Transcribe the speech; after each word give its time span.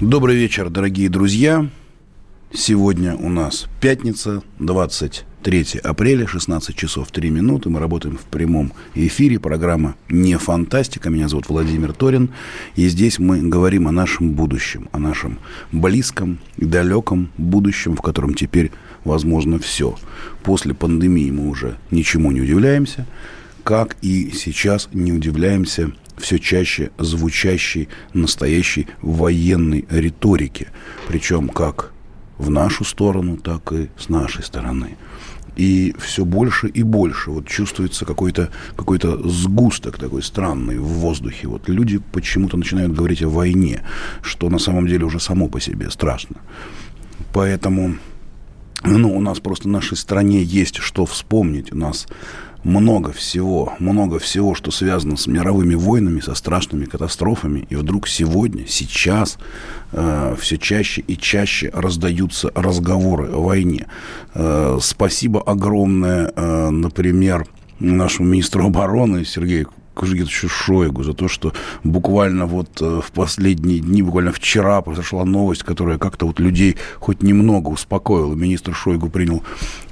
Добрый 0.00 0.34
вечер, 0.34 0.70
дорогие 0.70 1.10
друзья. 1.10 1.68
Сегодня 2.54 3.16
у 3.16 3.28
нас 3.28 3.66
пятница, 3.82 4.42
23 4.58 5.80
апреля, 5.84 6.26
16 6.26 6.74
часов 6.74 7.10
3 7.10 7.28
минуты. 7.28 7.68
Мы 7.68 7.80
работаем 7.80 8.16
в 8.16 8.22
прямом 8.22 8.72
эфире. 8.94 9.38
Программа 9.38 9.96
«Не 10.08 10.38
фантастика». 10.38 11.10
Меня 11.10 11.28
зовут 11.28 11.50
Владимир 11.50 11.92
Торин. 11.92 12.30
И 12.76 12.88
здесь 12.88 13.18
мы 13.18 13.42
говорим 13.42 13.88
о 13.88 13.92
нашем 13.92 14.32
будущем, 14.32 14.88
о 14.92 14.98
нашем 14.98 15.38
близком 15.70 16.38
и 16.56 16.64
далеком 16.64 17.28
будущем, 17.36 17.94
в 17.94 18.00
котором 18.00 18.32
теперь 18.32 18.72
возможно 19.04 19.58
все. 19.58 19.98
После 20.42 20.72
пандемии 20.72 21.30
мы 21.30 21.46
уже 21.46 21.76
ничему 21.90 22.32
не 22.32 22.40
удивляемся, 22.40 23.06
как 23.64 23.98
и 24.00 24.30
сейчас 24.30 24.88
не 24.94 25.12
удивляемся 25.12 25.92
все 26.20 26.38
чаще 26.38 26.90
звучащей 26.98 27.88
настоящей 28.14 28.86
военной 29.02 29.86
риторики, 29.90 30.68
причем 31.08 31.48
как 31.48 31.92
в 32.38 32.50
нашу 32.50 32.84
сторону, 32.84 33.36
так 33.36 33.72
и 33.72 33.88
с 33.98 34.08
нашей 34.08 34.42
стороны. 34.44 34.96
И 35.56 35.94
все 35.98 36.24
больше 36.24 36.68
и 36.68 36.82
больше 36.82 37.30
вот 37.30 37.46
чувствуется 37.46 38.04
какой-то 38.04 38.50
какой 38.76 38.98
сгусток 39.24 39.98
такой 39.98 40.22
странный 40.22 40.78
в 40.78 40.84
воздухе. 40.84 41.48
Вот 41.48 41.68
люди 41.68 41.98
почему-то 42.12 42.56
начинают 42.56 42.92
говорить 42.92 43.22
о 43.22 43.28
войне, 43.28 43.82
что 44.22 44.48
на 44.48 44.58
самом 44.58 44.86
деле 44.86 45.04
уже 45.04 45.20
само 45.20 45.48
по 45.48 45.60
себе 45.60 45.90
страшно. 45.90 46.36
Поэтому 47.32 47.96
ну, 48.84 49.16
у 49.16 49.20
нас 49.20 49.40
просто 49.40 49.68
в 49.68 49.70
нашей 49.70 49.96
стране 49.96 50.42
есть 50.42 50.78
что 50.78 51.04
вспомнить. 51.06 51.72
У 51.72 51.76
нас 51.76 52.06
много 52.64 53.12
всего, 53.12 53.72
много 53.78 54.18
всего, 54.18 54.54
что 54.54 54.70
связано 54.70 55.16
с 55.16 55.26
мировыми 55.26 55.74
войнами, 55.74 56.20
со 56.20 56.34
страшными 56.34 56.84
катастрофами. 56.84 57.66
И 57.70 57.76
вдруг 57.76 58.08
сегодня, 58.08 58.66
сейчас 58.66 59.38
э, 59.92 60.36
все 60.38 60.58
чаще 60.58 61.02
и 61.02 61.16
чаще 61.16 61.70
раздаются 61.72 62.50
разговоры 62.54 63.30
о 63.30 63.42
войне. 63.42 63.86
Э, 64.34 64.78
спасибо 64.80 65.42
огромное, 65.42 66.32
э, 66.34 66.70
например, 66.70 67.46
нашему 67.78 68.28
министру 68.28 68.66
обороны 68.66 69.24
Сергею 69.24 69.70
Кужегетовичу 69.94 70.48
Шойгу 70.48 71.02
за 71.02 71.14
то, 71.14 71.28
что 71.28 71.52
буквально 71.84 72.46
вот 72.46 72.80
э, 72.80 73.00
в 73.04 73.12
последние 73.12 73.80
дни, 73.80 74.02
буквально 74.02 74.32
вчера 74.32 74.80
произошла 74.80 75.24
новость, 75.24 75.62
которая 75.62 75.98
как-то 75.98 76.26
вот 76.26 76.40
людей 76.40 76.76
хоть 76.98 77.22
немного 77.22 77.68
успокоила. 77.68 78.34
Министр 78.34 78.74
Шойгу 78.74 79.08
принял 79.10 79.42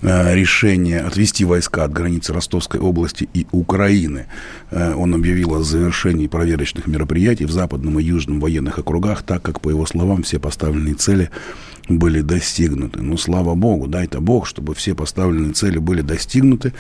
э, 0.03 0.35
решение 0.35 1.01
отвести 1.01 1.45
войска 1.45 1.85
от 1.85 1.93
границы 1.93 2.33
Ростовской 2.33 2.81
области 2.81 3.29
и 3.35 3.47
Украины. 3.53 4.27
Э, 4.71 4.95
он 4.95 5.15
объявил 5.15 5.55
о 5.55 5.63
завершении 5.63 6.27
проверочных 6.27 6.87
мероприятий 6.87 7.45
в 7.45 7.51
западном 7.51 7.99
и 7.99 8.03
южном 8.03 8.41
военных 8.41 8.79
округах, 8.79 9.23
так 9.23 9.43
как, 9.43 9.61
по 9.61 9.69
его 9.69 9.85
словам, 9.87 10.23
все 10.23 10.39
поставленные 10.39 10.95
цели 10.95 11.31
были 11.89 12.21
достигнуты. 12.21 13.03
Ну, 13.03 13.17
слава 13.17 13.55
богу, 13.55 13.87
дай-то 13.87 14.21
бог, 14.21 14.47
чтобы 14.47 14.75
все 14.75 14.95
поставленные 14.95 15.53
цели 15.53 15.79
были 15.79 16.03
достигнуты, 16.03 16.73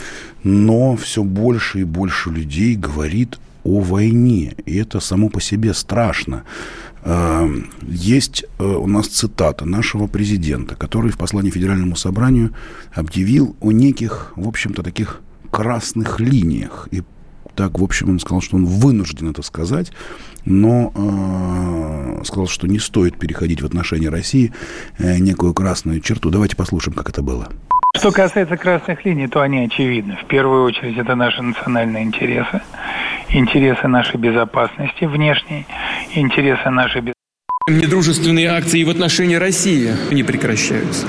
но 0.44 0.96
все 0.96 1.22
больше 1.22 1.80
и 1.80 1.84
больше 1.84 2.30
людей 2.30 2.76
говорит 2.76 3.38
о 3.64 3.80
войне, 3.80 4.54
и 4.64 4.76
это 4.76 5.00
само 5.00 5.28
по 5.28 5.40
себе 5.40 5.74
страшно. 5.74 6.44
А, 7.02 7.48
есть 7.82 8.44
э, 8.58 8.64
у 8.64 8.86
нас 8.86 9.08
цитата 9.08 9.64
нашего 9.64 10.06
президента, 10.06 10.74
который 10.74 11.10
в 11.10 11.18
послании 11.18 11.50
Федеральному 11.50 11.96
собранию 11.96 12.54
объявил 12.92 13.56
о 13.60 13.72
неких, 13.72 14.32
в 14.36 14.48
общем-то, 14.48 14.82
таких 14.82 15.20
красных 15.50 16.20
линиях 16.20 16.88
и 16.90 17.02
так, 17.58 17.76
в 17.76 17.82
общем, 17.82 18.10
он 18.10 18.20
сказал, 18.20 18.40
что 18.40 18.54
он 18.54 18.66
вынужден 18.66 19.30
это 19.30 19.42
сказать, 19.42 19.90
но 20.44 20.92
э, 20.94 22.24
сказал, 22.24 22.46
что 22.46 22.68
не 22.68 22.78
стоит 22.78 23.18
переходить 23.18 23.62
в 23.62 23.66
отношении 23.66 24.06
России 24.06 24.52
э, 24.98 25.18
некую 25.18 25.54
красную 25.54 25.98
черту. 25.98 26.30
Давайте 26.30 26.54
послушаем, 26.54 26.96
как 26.96 27.08
это 27.08 27.20
было. 27.20 27.48
Что 27.96 28.12
касается 28.12 28.56
красных 28.56 29.04
линий, 29.04 29.26
то 29.26 29.40
они 29.40 29.64
очевидны. 29.64 30.16
В 30.22 30.26
первую 30.26 30.62
очередь 30.62 30.96
это 30.98 31.16
наши 31.16 31.42
национальные 31.42 32.04
интересы, 32.04 32.60
интересы 33.28 33.88
нашей 33.88 34.18
безопасности 34.18 35.04
внешней, 35.04 35.66
интересы 36.14 36.70
нашей 36.70 37.00
безопасности. 37.00 37.17
Недружественные 37.68 38.48
акции 38.48 38.82
в 38.82 38.90
отношении 38.90 39.36
России 39.36 39.92
не 40.10 40.22
прекращаются 40.22 41.06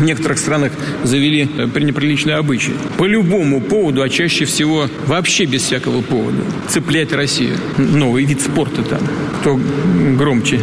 в 0.00 0.04
некоторых 0.04 0.38
странах 0.38 0.72
завели 1.04 1.48
э, 1.56 1.68
пренеприличные 1.68 2.36
обычаи. 2.36 2.74
По 2.96 3.04
любому 3.04 3.60
поводу, 3.60 4.02
а 4.02 4.08
чаще 4.08 4.46
всего 4.46 4.88
вообще 5.06 5.44
без 5.44 5.62
всякого 5.62 6.00
повода, 6.00 6.42
цеплять 6.68 7.12
Россию. 7.12 7.56
Новый 7.76 8.24
вид 8.24 8.40
спорта 8.40 8.82
там. 8.82 9.00
Кто 9.40 9.60
громче 10.16 10.60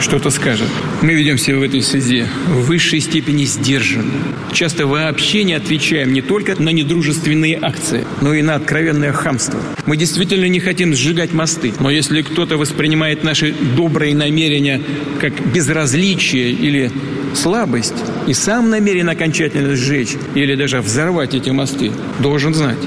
что-то 0.00 0.30
скажет. 0.30 0.66
Мы 1.02 1.14
ведем 1.14 1.38
себя 1.38 1.58
в 1.58 1.62
этой 1.62 1.82
связи 1.82 2.24
в 2.46 2.66
высшей 2.66 3.00
степени 3.00 3.44
сдержанно. 3.44 4.12
Часто 4.52 4.86
вообще 4.86 5.44
не 5.44 5.54
отвечаем 5.54 6.12
не 6.12 6.22
только 6.22 6.60
на 6.60 6.70
недружественные 6.70 7.58
акции, 7.60 8.04
но 8.20 8.34
и 8.34 8.42
на 8.42 8.54
откровенное 8.54 9.12
хамство. 9.12 9.60
Мы 9.86 9.96
действительно 9.96 10.46
не 10.46 10.58
хотим 10.58 10.94
сжигать 10.94 11.32
мосты, 11.32 11.72
но 11.78 11.90
если 11.90 12.22
кто-то 12.22 12.56
воспринимает 12.56 13.24
наши 13.24 13.54
добрые 13.76 14.14
намерения 14.14 14.80
как 15.20 15.32
безразличие 15.52 16.50
или 16.50 16.90
слабость 17.34 17.94
и 18.26 18.34
сам 18.34 18.70
намерен 18.70 19.08
окончательно 19.08 19.76
сжечь 19.76 20.16
или 20.34 20.54
даже 20.54 20.80
взорвать 20.80 21.34
эти 21.34 21.50
мосты, 21.50 21.92
должен 22.18 22.54
знать, 22.54 22.78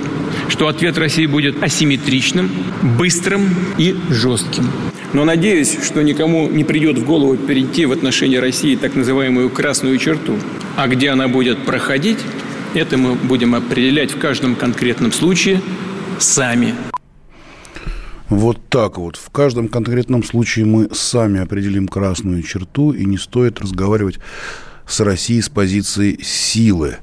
что 0.50 0.68
ответ 0.68 0.98
России 0.98 1.26
будет 1.26 1.62
асимметричным, 1.62 2.50
быстрым 2.98 3.50
и 3.78 3.96
жестким. 4.10 4.70
Но 5.14 5.26
надеюсь, 5.26 5.78
что 5.84 6.02
никому 6.02 6.50
не 6.50 6.64
придет 6.64 6.98
в 6.98 7.06
голову 7.06 7.38
перейти 7.38 7.86
в 7.86 7.92
отношении 7.92 8.38
России 8.38 8.76
так 8.76 8.96
называемую 8.96 9.50
красную 9.52 9.98
черту. 10.00 10.38
А 10.76 10.88
где 10.88 11.10
она 11.10 11.28
будет 11.28 11.60
проходить, 11.60 12.18
это 12.74 12.98
мы 12.98 13.14
будем 13.14 13.54
определять 13.54 14.12
в 14.12 14.18
каждом 14.18 14.56
конкретном 14.56 15.12
случае 15.12 15.62
сами. 16.18 16.74
Вот 18.30 18.60
так 18.70 18.98
вот. 18.98 19.16
В 19.16 19.30
каждом 19.30 19.68
конкретном 19.68 20.24
случае 20.24 20.66
мы 20.66 20.90
сами 20.94 21.40
определим 21.40 21.88
красную 21.88 22.42
черту, 22.44 22.92
и 22.92 23.06
не 23.06 23.18
стоит 23.18 23.60
разговаривать 23.60 24.20
с 24.88 25.00
Россией 25.00 25.42
с 25.42 25.50
позиции 25.50 26.20
силы. 26.22 26.98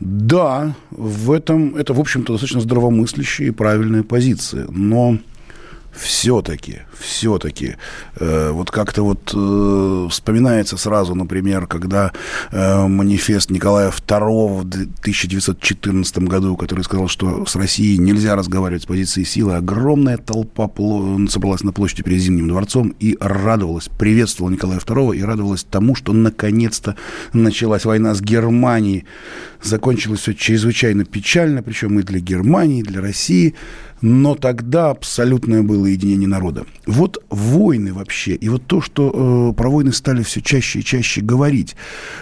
Да, 0.00 0.74
в 0.90 1.30
этом 1.32 1.76
это, 1.76 1.94
в 1.94 2.00
общем-то, 2.00 2.32
достаточно 2.32 2.60
здравомыслящая 2.60 3.48
и 3.48 3.52
правильная 3.52 4.02
позиция. 4.02 4.66
Но 4.68 5.18
все-таки, 5.94 6.80
все-таки, 6.98 7.76
э, 8.16 8.50
вот 8.50 8.70
как-то 8.70 9.02
вот 9.02 9.32
э, 9.34 10.08
вспоминается 10.10 10.76
сразу, 10.76 11.14
например, 11.14 11.66
когда 11.66 12.12
э, 12.50 12.86
манифест 12.86 13.50
Николая 13.50 13.90
II 13.90 14.58
в 14.58 14.60
1914 14.60 16.18
году, 16.18 16.56
который 16.56 16.82
сказал, 16.82 17.08
что 17.08 17.46
с 17.46 17.54
Россией 17.56 17.98
нельзя 17.98 18.34
разговаривать 18.34 18.82
с 18.82 18.86
позиции 18.86 19.22
силы, 19.22 19.54
огромная 19.54 20.16
толпа 20.16 20.68
собралась 21.28 21.62
на 21.62 21.72
площади 21.72 22.02
перед 22.02 22.20
Зимним 22.20 22.48
дворцом 22.48 22.94
и 22.98 23.16
радовалась, 23.20 23.88
приветствовала 23.88 24.52
Николая 24.52 24.80
II 24.80 25.16
и 25.16 25.22
радовалась 25.22 25.64
тому, 25.64 25.94
что 25.94 26.12
наконец-то 26.12 26.96
началась 27.32 27.84
война 27.84 28.14
с 28.14 28.20
Германией. 28.20 29.04
Закончилось 29.62 30.20
все 30.20 30.34
чрезвычайно 30.34 31.04
печально, 31.04 31.62
причем 31.62 31.98
и 31.98 32.02
для 32.02 32.18
Германии, 32.18 32.80
и 32.80 32.82
для 32.82 33.00
России 33.00 33.54
но 34.04 34.34
тогда 34.34 34.90
абсолютное 34.90 35.62
было 35.62 35.83
единение 35.92 36.28
народа. 36.28 36.64
Вот 36.86 37.22
войны 37.30 37.92
вообще, 37.92 38.34
и 38.34 38.48
вот 38.48 38.66
то, 38.66 38.80
что 38.80 39.50
э, 39.50 39.56
про 39.56 39.68
войны 39.68 39.92
стали 39.92 40.22
все 40.22 40.40
чаще 40.40 40.80
и 40.80 40.84
чаще 40.84 41.20
говорить. 41.20 41.76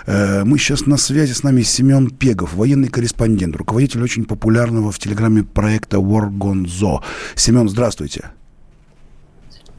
Э, 0.06 0.44
мы 0.44 0.58
сейчас 0.58 0.86
на 0.86 0.96
связи 0.96 1.32
с 1.32 1.42
нами 1.42 1.62
Семен 1.62 2.10
Пегов, 2.10 2.54
военный 2.54 2.88
корреспондент, 2.88 3.56
руководитель 3.56 4.02
очень 4.02 4.24
популярного 4.24 4.92
в 4.92 4.98
Телеграме 4.98 5.42
проекта 5.42 5.98
War 5.98 6.30
Gone 6.30 6.64
Zo. 6.64 7.00
Семен, 7.34 7.68
здравствуйте. 7.68 8.30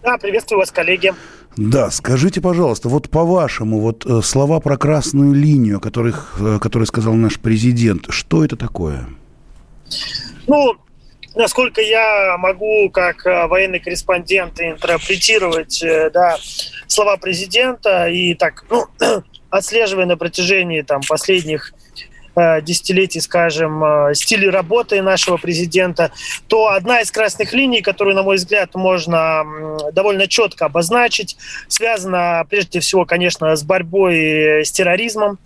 Да, 0.03 0.17
приветствую 0.17 0.59
вас, 0.59 0.71
коллеги. 0.71 1.13
Да, 1.55 1.91
скажите, 1.91 2.41
пожалуйста, 2.41 2.89
вот 2.89 3.09
по-вашему, 3.09 3.79
вот 3.79 4.05
э, 4.05 4.21
слова 4.21 4.59
про 4.59 4.75
красную 4.75 5.33
линию, 5.33 5.79
которых, 5.79 6.35
э, 6.39 6.57
которые 6.59 6.87
сказал 6.87 7.13
наш 7.13 7.39
президент, 7.39 8.07
что 8.09 8.43
это 8.43 8.55
такое? 8.55 9.07
Ну, 10.47 10.73
насколько 11.35 11.81
я 11.81 12.37
могу, 12.37 12.89
как 12.89 13.25
э, 13.25 13.47
военный 13.47 13.79
корреспондент, 13.79 14.59
интерпретировать 14.59 15.81
э, 15.83 16.09
да, 16.11 16.37
слова 16.87 17.17
президента 17.17 18.07
и 18.07 18.33
так, 18.33 18.65
ну, 18.69 18.85
отслеживая 19.49 20.05
на 20.05 20.17
протяжении 20.17 20.81
там, 20.81 21.01
последних 21.07 21.73
десятилетий, 22.61 23.19
скажем, 23.19 23.83
э, 23.83 24.15
стиле 24.15 24.49
работы 24.49 25.01
нашего 25.01 25.37
президента, 25.37 26.11
то 26.47 26.69
одна 26.69 27.01
из 27.01 27.11
красных 27.11 27.53
линий, 27.53 27.81
которую, 27.81 28.15
на 28.15 28.23
мой 28.23 28.37
взгляд, 28.37 28.75
можно 28.75 29.43
довольно 29.91 30.27
четко 30.27 30.65
обозначить, 30.65 31.37
связана 31.67 32.45
прежде 32.49 32.79
всего, 32.79 33.05
конечно, 33.05 33.55
с 33.55 33.63
борьбой 33.63 34.65
с 34.65 34.71
терроризмом. 34.71 35.37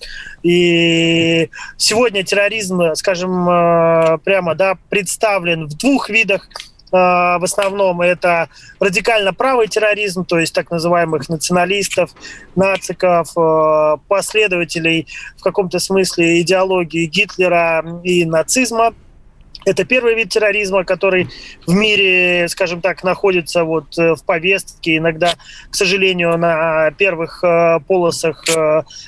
И 0.43 1.49
сегодня 1.77 2.23
терроризм, 2.23 2.95
скажем, 2.95 3.49
э, 3.49 4.17
прямо 4.23 4.55
да, 4.55 4.77
представлен 4.89 5.67
в 5.67 5.77
двух 5.77 6.09
видах– 6.09 6.47
Э, 6.59 6.76
в 6.91 7.43
основном 7.43 8.01
это 8.01 8.49
радикально 8.79 9.33
правый 9.33 9.67
терроризм, 9.67 10.25
то 10.25 10.39
есть 10.39 10.53
так 10.53 10.71
называемых 10.71 11.27
националистов, 11.29 12.11
нациков, 12.55 13.29
э, 13.37 13.97
последователей 14.07 15.07
в 15.37 15.41
каком-то 15.41 15.79
смысле 15.79 16.41
идеологии 16.41 17.05
Гитлера 17.05 17.83
и 18.03 18.25
нацизма. 18.25 18.93
Это 19.65 19.83
первый 19.83 20.15
вид 20.15 20.29
терроризма, 20.29 20.85
который 20.85 21.27
в 21.65 21.73
мире, 21.73 22.47
скажем 22.47 22.79
так, 22.79 23.03
находится 23.03 23.65
вот 23.65 23.97
э, 23.97 24.15
в 24.15 24.23
повестке, 24.23 24.97
иногда, 24.97 25.33
к 25.69 25.75
сожалению, 25.75 26.37
на 26.37 26.91
первых 26.91 27.43
полосах 27.85 28.45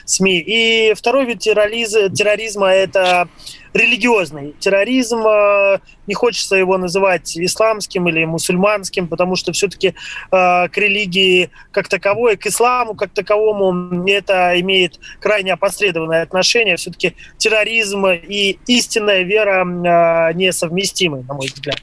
СМИ. 0.05 0.39
И 0.39 0.93
второй 0.97 1.25
вид 1.25 1.39
терроризма– 1.39 2.67
это 2.67 3.29
религиозный 3.73 4.55
терроризм. 4.59 5.25
Э, 5.27 5.79
не 6.07 6.13
хочется 6.13 6.55
его 6.55 6.77
называть 6.77 7.37
исламским 7.37 8.07
или 8.09 8.25
мусульманским, 8.25 9.07
потому 9.07 9.35
что 9.35 9.51
все-таки 9.51 9.89
э, 9.89 9.93
к 10.31 10.71
религии 10.75 11.49
как 11.71 11.87
таковой, 11.87 12.37
к 12.37 12.47
исламу 12.47 12.95
как 12.95 13.11
таковому 13.11 14.07
это 14.07 14.59
имеет 14.59 14.99
крайне 15.19 15.53
опосредованное 15.53 16.23
отношение. 16.23 16.77
Все-таки 16.77 17.15
терроризм 17.37 18.07
и 18.07 18.57
истинная 18.67 19.23
вера 19.23 19.63
э, 19.63 20.33
несовместимы, 20.33 21.23
на 21.27 21.33
мой 21.33 21.47
взгляд. 21.47 21.81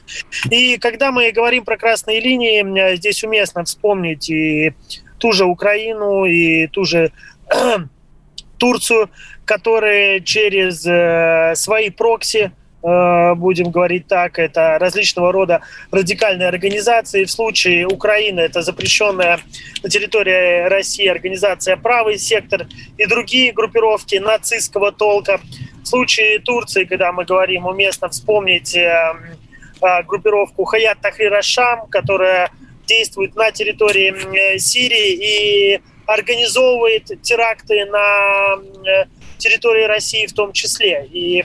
И 0.51 0.79
когда 0.79 1.13
мы 1.13 1.31
говорим 1.33 1.65
про 1.65 1.77
красные 1.77 2.21
линии, 2.21 2.97
здесь 2.97 3.23
уместно 3.25 3.65
вспомнить 3.65 4.29
и 4.31 4.75
ту 5.19 5.33
же 5.33 5.45
Украину, 5.45 6.25
и 6.25 6.67
ту 6.67 6.85
же 6.85 7.13
Турцию, 8.59 9.11
которые 9.47 10.21
через 10.21 10.85
э, 10.85 11.55
свои 11.55 11.89
прокси, 11.91 12.51
э, 12.83 13.35
будем 13.35 13.71
говорить 13.71 14.09
так, 14.09 14.39
это 14.39 14.77
различного 14.79 15.33
рода 15.33 15.63
радикальные 15.93 16.49
организации. 16.49 17.25
В 17.25 17.31
случае 17.31 17.87
Украины 17.87 18.41
это 18.41 18.63
запрещенная 18.63 19.39
на 19.83 19.89
территории 19.89 20.69
России 20.69 21.07
организация 21.07 21.77
«Правый 21.77 22.19
сектор» 22.19 22.67
и 22.99 23.07
другие 23.07 23.53
группировки 23.53 24.17
нацистского 24.17 24.91
толка. 24.91 25.41
В 25.83 25.87
случае 25.87 26.41
Турции, 26.41 26.85
когда 26.85 27.13
мы 27.13 27.25
говорим, 27.25 27.67
уместно 27.67 28.09
вспомнить 28.09 28.77
э, 28.77 29.15
э, 29.81 30.03
группировку 30.03 30.65
«Хаят 30.65 31.01
Тахрир 31.01 31.33
Ашам», 31.35 31.87
которая 31.89 32.51
действует 32.89 33.37
на 33.37 33.53
территории 33.53 34.13
э, 34.13 34.59
Сирии 34.59 35.75
и 35.75 35.81
организовывает 36.07 37.23
теракты 37.23 37.85
на 37.85 38.57
э, 38.89 39.05
территории 39.37 39.85
России 39.85 40.27
в 40.27 40.33
том 40.33 40.53
числе. 40.53 41.07
И 41.13 41.45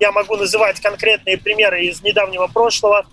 я 0.00 0.12
могу 0.12 0.36
называть 0.36 0.80
конкретные 0.80 1.38
примеры 1.38 1.84
из 1.84 2.02
недавнего 2.02 2.46
прошлого. 2.46 3.06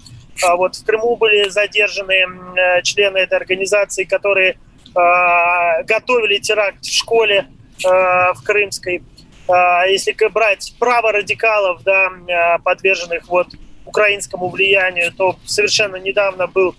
А 0.43 0.55
вот 0.55 0.75
в 0.75 0.85
Крыму 0.85 1.15
были 1.15 1.49
задержаны 1.49 2.13
э, 2.13 2.81
члены 2.83 3.19
этой 3.19 3.37
организации, 3.37 4.03
которые 4.03 4.57
а, 4.95 5.83
готовили 5.83 6.37
теракт 6.37 6.83
в 6.83 6.93
школе 6.93 7.47
а, 7.85 8.33
в 8.33 8.43
Крымской. 8.43 9.03
Если 9.87 10.15
брать 10.29 10.73
право 10.79 11.11
радикалов, 11.11 11.83
да, 11.83 12.09
подверженных 12.63 13.27
вот 13.27 13.47
украинскому 13.85 14.49
влиянию, 14.49 15.11
то 15.13 15.37
совершенно 15.45 15.97
недавно 15.97 16.47
был 16.47 16.75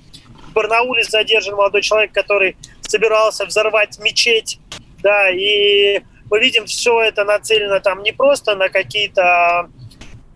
в 0.49 0.53
Барнауле 0.53 1.05
задержан 1.05 1.55
молодой 1.55 1.83
человек, 1.83 2.11
который 2.11 2.57
собирался 2.81 3.47
взорвать 3.47 4.01
мечеть, 4.01 4.59
да, 5.01 5.31
и 5.31 6.03
мы 6.31 6.41
видим, 6.41 6.67
все 6.67 7.01
это 7.03 7.25
нацелено 7.25 7.81
там 7.81 8.03
не 8.03 8.13
просто 8.13 8.55
на 8.55 8.69
какие-то 8.69 9.23
а, 9.23 9.69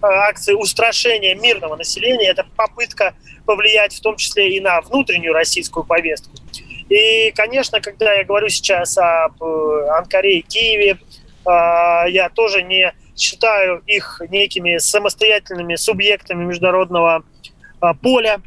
акции 0.01 0.55
устрашения 0.55 1.35
мирного 1.35 1.77
населения, 1.77 2.29
это 2.29 2.47
попытка 2.57 3.15
повлиять 3.45 3.95
в 3.95 4.01
том 4.01 4.17
числе 4.17 4.57
и 4.57 4.61
на 4.61 4.81
внутреннюю 4.81 5.33
российскую 5.33 5.85
повестку. 5.85 6.31
И, 6.89 7.33
конечно, 7.33 7.81
когда 7.81 8.13
я 8.15 8.25
говорю 8.25 8.49
сейчас 8.49 8.99
об 8.99 9.43
э, 9.43 9.89
Анкаре 9.97 10.39
и 10.39 10.43
Киеве, 10.43 10.99
а, 11.45 12.07
я 12.07 12.29
тоже 12.29 12.63
не 12.63 12.93
считаю 13.17 13.83
их 13.87 14.21
некими 14.31 14.79
самостоятельными 14.79 15.77
субъектами 15.77 16.45
международного 16.45 17.23
а, 17.81 17.95
поля. 17.95 18.41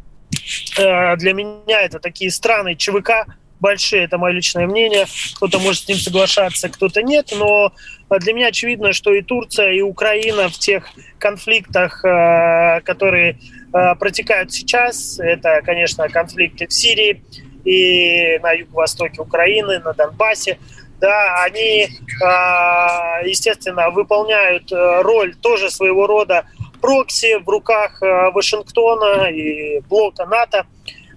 Э, 0.77 1.15
для 1.15 1.33
меня 1.33 1.81
это 1.81 1.99
такие 1.99 2.31
страны 2.31 2.75
ЧВК, 2.75 3.27
большие, 3.63 4.03
это 4.03 4.17
мое 4.17 4.33
личное 4.33 4.67
мнение. 4.67 5.05
Кто-то 5.35 5.57
может 5.57 5.83
с 5.83 5.87
ним 5.87 5.97
соглашаться, 5.97 6.67
кто-то 6.69 7.01
нет. 7.01 7.33
Но 7.35 7.71
для 8.09 8.33
меня 8.33 8.47
очевидно, 8.47 8.91
что 8.91 9.13
и 9.13 9.21
Турция, 9.21 9.71
и 9.71 9.81
Украина 9.81 10.49
в 10.49 10.59
тех 10.59 10.83
конфликтах, 11.17 12.03
э, 12.03 12.81
которые 12.81 13.37
э, 13.73 13.95
протекают 13.95 14.51
сейчас, 14.51 15.17
это, 15.19 15.61
конечно, 15.63 16.09
конфликты 16.09 16.67
в 16.67 16.73
Сирии 16.73 17.23
и 17.63 18.37
на 18.43 18.51
юго-востоке 18.51 19.21
Украины, 19.21 19.79
на 19.79 19.93
Донбассе, 19.93 20.59
да, 20.99 21.43
они, 21.43 21.83
э, 21.85 23.27
естественно, 23.27 23.89
выполняют 23.91 24.71
роль 24.71 25.35
тоже 25.35 25.71
своего 25.71 26.05
рода 26.05 26.45
прокси 26.81 27.37
в 27.37 27.47
руках 27.47 28.01
Вашингтона 28.01 29.29
и 29.31 29.79
блока 29.87 30.25
НАТО, 30.25 30.65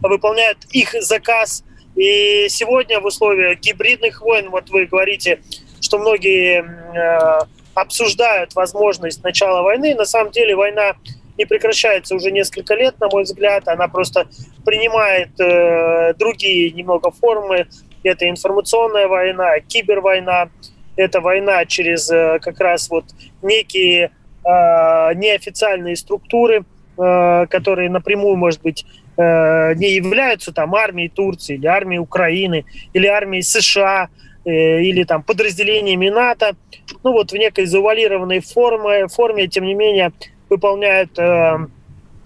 выполняют 0.01 0.59
их 0.71 0.95
заказ 1.01 1.65
и 1.97 2.47
сегодня 2.51 3.01
в 3.01 3.07
условиях 3.07 3.59
гибридных 3.61 4.21
войн, 4.21 4.51
вот 4.51 4.69
вы 4.71 4.87
говорите, 4.87 5.41
что 5.81 5.99
многие 5.99 6.63
э, 6.63 7.47
обсуждают 7.75 8.55
возможность 8.55 9.25
начала 9.25 9.63
войны. 9.63 9.95
На 9.95 10.05
самом 10.05 10.31
деле 10.31 10.55
война 10.55 10.97
не 11.39 11.45
прекращается 11.47 12.15
уже 12.15 12.31
несколько 12.31 12.75
лет, 12.75 12.99
на 13.01 13.09
мой 13.09 13.25
взгляд. 13.25 13.69
Она 13.69 13.89
просто 13.89 14.29
принимает 14.65 15.39
э, 15.41 16.15
другие 16.15 16.71
немного 16.71 17.11
формы. 17.11 17.67
Это 18.03 18.29
информационная 18.29 19.09
война, 19.09 19.61
кибервойна. 19.61 20.51
Это 20.97 21.21
война 21.21 21.65
через 21.67 22.11
э, 22.11 22.39
как 22.41 22.61
раз 22.61 22.89
вот 22.91 23.05
некие 23.43 24.11
э, 24.45 25.15
неофициальные 25.15 25.97
структуры, 25.97 26.65
э, 26.99 27.47
которые 27.49 27.91
напрямую, 27.91 28.37
может 28.37 28.63
быть, 28.63 28.87
Э, 29.19 29.75
не 29.75 29.95
являются 29.95 30.53
там 30.53 30.75
армией 30.75 31.09
Турции 31.09 31.55
или 31.55 31.67
армией 31.67 32.01
Украины 32.01 32.67
или 32.93 33.07
армией 33.07 33.43
США 33.43 34.11
э, 34.45 34.83
или 34.83 35.05
там 35.05 35.23
подразделениями 35.23 36.11
НАТО, 36.11 36.55
ну 37.03 37.13
вот 37.13 37.33
в 37.33 37.37
некой 37.37 37.65
завуалированной 37.65 38.41
форме, 38.41 39.09
форме 39.09 39.47
тем 39.47 39.65
не 39.65 39.73
менее, 39.73 40.13
выполняют 40.51 41.19
э, 41.19 41.67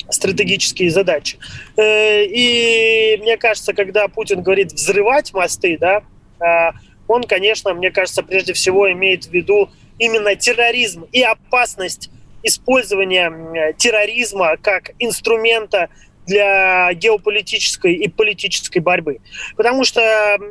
стратегические 0.08 0.90
задачи. 0.90 1.38
Э, 1.76 2.24
и 2.24 3.18
мне 3.22 3.36
кажется, 3.36 3.72
когда 3.72 4.08
Путин 4.08 4.42
говорит 4.42 4.72
взрывать 4.72 5.32
мосты, 5.32 5.78
да, 5.78 6.02
э, 6.40 6.72
он, 7.06 7.22
конечно, 7.22 7.72
мне 7.72 7.92
кажется, 7.92 8.24
прежде 8.24 8.52
всего 8.52 8.90
имеет 8.90 9.26
в 9.26 9.30
виду 9.30 9.70
именно 9.98 10.34
терроризм 10.34 11.04
и 11.12 11.22
опасность 11.22 12.10
использования 12.42 13.74
терроризма 13.74 14.56
как 14.56 14.92
инструмента 14.98 15.88
для 16.30 16.92
геополитической 16.94 17.92
и 17.92 18.08
политической 18.08 18.78
борьбы. 18.78 19.18
Потому 19.56 19.84
что, 19.84 20.00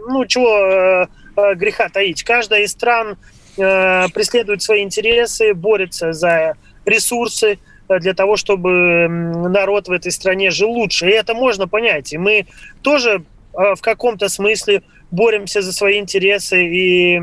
ну, 0.09 0.25
чего 0.25 0.57
э, 0.57 1.07
э, 1.37 1.55
греха 1.55 1.87
таить, 1.87 2.23
каждая 2.23 2.63
из 2.63 2.71
стран 2.71 3.17
э, 3.57 4.09
преследует 4.13 4.61
свои 4.61 4.83
интересы, 4.83 5.53
борется 5.53 6.11
за 6.11 6.55
ресурсы, 6.85 7.59
э, 7.87 7.99
для 7.99 8.13
того, 8.13 8.35
чтобы 8.35 9.07
народ 9.07 9.87
в 9.87 9.91
этой 9.93 10.11
стране 10.11 10.51
жил 10.51 10.69
лучше. 10.69 11.07
И 11.07 11.13
это 11.13 11.33
можно 11.33 11.67
понять. 11.67 12.11
И 12.11 12.17
мы 12.17 12.45
тоже 12.81 13.23
э, 13.53 13.75
в 13.75 13.81
каком-то 13.81 14.27
смысле 14.27 14.83
боремся 15.11 15.61
за 15.61 15.71
свои 15.71 15.97
интересы 15.97 16.61
и 16.61 17.21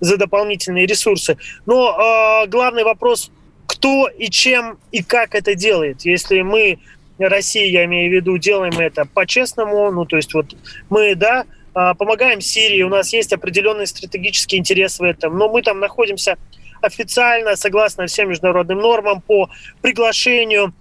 за 0.00 0.16
дополнительные 0.16 0.86
ресурсы. 0.86 1.38
Но 1.66 1.76
э, 1.92 2.48
главный 2.48 2.82
вопрос, 2.82 3.30
кто 3.66 4.08
и 4.08 4.28
чем 4.28 4.78
и 4.90 5.04
как 5.04 5.36
это 5.36 5.54
делает. 5.54 6.04
Если 6.04 6.42
мы 6.42 6.80
России, 7.18 7.66
я 7.68 7.84
имею 7.84 8.10
в 8.10 8.14
виду, 8.14 8.38
делаем 8.38 8.78
это 8.78 9.04
по-честному. 9.04 9.90
Ну, 9.90 10.04
то 10.04 10.16
есть 10.16 10.34
вот 10.34 10.54
мы, 10.90 11.14
да, 11.14 11.44
а, 11.74 11.94
помогаем 11.94 12.40
Сирии, 12.40 12.82
у 12.82 12.88
нас 12.88 13.12
есть 13.12 13.32
определенный 13.32 13.86
стратегический 13.86 14.56
интерес 14.56 14.98
в 14.98 15.02
этом, 15.02 15.36
но 15.38 15.48
мы 15.48 15.62
там 15.62 15.80
находимся 15.80 16.36
официально, 16.80 17.56
согласно 17.56 18.06
всем 18.06 18.28
международным 18.28 18.78
нормам, 18.78 19.20
по 19.20 19.50
приглашению 19.80 20.74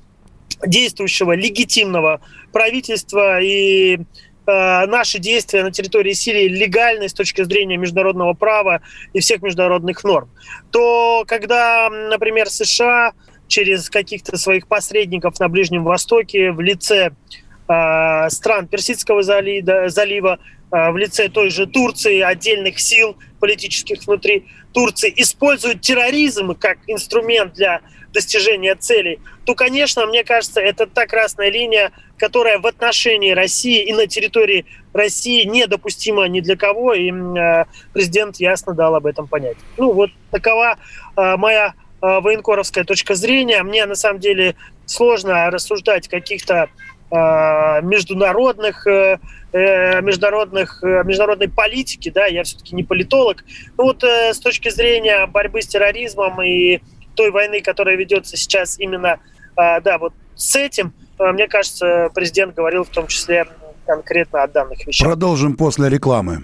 действующего 0.65 1.33
легитимного 1.33 2.21
правительства 2.51 3.39
и 3.39 3.99
Э, 4.47 4.87
наши 4.87 5.19
действия 5.19 5.63
на 5.63 5.71
территории 5.71 6.13
Сирии 6.13 6.47
легальны 6.47 7.07
с 7.07 7.13
точки 7.13 7.43
зрения 7.43 7.77
международного 7.77 8.33
права 8.33 8.81
и 9.13 9.19
всех 9.19 9.41
международных 9.43 10.03
норм, 10.03 10.29
то 10.71 11.23
когда, 11.27 11.89
например, 11.89 12.49
США 12.49 13.13
через 13.51 13.89
каких-то 13.89 14.37
своих 14.37 14.65
посредников 14.65 15.39
на 15.39 15.49
Ближнем 15.49 15.83
Востоке 15.83 16.51
в 16.51 16.61
лице 16.61 17.11
э, 17.67 18.29
стран 18.29 18.67
Персидского 18.67 19.21
залива, 19.23 20.39
э, 20.71 20.91
в 20.91 20.97
лице 20.97 21.27
той 21.27 21.49
же 21.49 21.67
Турции, 21.67 22.21
отдельных 22.21 22.79
сил 22.79 23.17
политических 23.39 24.07
внутри 24.07 24.45
Турции, 24.71 25.13
используют 25.17 25.81
терроризм 25.81 26.55
как 26.55 26.77
инструмент 26.87 27.53
для 27.53 27.81
достижения 28.13 28.75
целей, 28.75 29.19
то, 29.45 29.53
конечно, 29.53 30.05
мне 30.05 30.23
кажется, 30.23 30.61
это 30.61 30.85
та 30.85 31.05
красная 31.05 31.49
линия, 31.49 31.91
которая 32.17 32.59
в 32.59 32.65
отношении 32.65 33.31
России 33.31 33.83
и 33.83 33.93
на 33.93 34.07
территории 34.07 34.65
России 34.93 35.43
недопустима 35.43 36.25
ни 36.27 36.39
для 36.39 36.55
кого, 36.55 36.93
и 36.93 37.11
э, 37.11 37.65
президент 37.91 38.37
ясно 38.37 38.73
дал 38.73 38.95
об 38.95 39.05
этом 39.05 39.27
понять. 39.27 39.57
Ну 39.75 39.91
вот 39.91 40.09
такова 40.31 40.77
моя 41.17 41.73
военкоровская 42.01 42.83
точка 42.83 43.15
зрения. 43.15 43.63
Мне 43.63 43.85
на 43.85 43.95
самом 43.95 44.19
деле 44.19 44.55
сложно 44.85 45.49
рассуждать 45.51 46.07
каких-то 46.07 46.69
э, 47.11 47.15
международных 47.83 48.87
э, 48.87 49.19
э 49.53 50.01
международных, 50.01 50.83
э, 50.83 51.03
международной 51.03 51.49
политики, 51.49 52.09
да, 52.09 52.25
я 52.25 52.43
все-таки 52.43 52.75
не 52.75 52.83
политолог. 52.83 53.43
Ну 53.77 53.83
вот 53.85 54.03
э, 54.03 54.33
с 54.33 54.39
точки 54.39 54.69
зрения 54.69 55.27
борьбы 55.27 55.61
с 55.61 55.67
терроризмом 55.67 56.41
и 56.41 56.81
той 57.15 57.31
войны, 57.31 57.61
которая 57.61 57.95
ведется 57.95 58.37
сейчас 58.37 58.79
именно, 58.79 59.19
э, 59.57 59.81
да, 59.81 59.97
вот 59.97 60.13
с 60.35 60.55
этим, 60.55 60.93
Э, 61.21 61.31
мне 61.31 61.47
кажется, 61.47 62.09
президент 62.13 62.55
говорил 62.55 62.83
в 62.83 62.89
том 62.89 63.07
числе 63.07 63.47
конкретно 63.85 64.43
о 64.43 64.47
данных 64.47 64.85
вещах. 64.85 65.07
Продолжим 65.07 65.55
после 65.55 65.89
рекламы. 65.89 66.43